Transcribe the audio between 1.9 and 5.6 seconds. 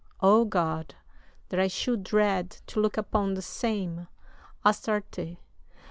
dread To look upon the same Astarte!